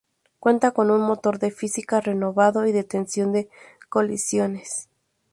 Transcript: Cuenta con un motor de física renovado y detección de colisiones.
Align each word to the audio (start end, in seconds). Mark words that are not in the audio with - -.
Cuenta 0.39 0.71
con 0.71 0.89
un 0.89 1.01
motor 1.01 1.37
de 1.37 1.51
física 1.51 2.01
renovado 2.01 2.65
y 2.65 2.71
detección 2.71 3.33
de 3.33 3.49
colisiones. 3.87 4.89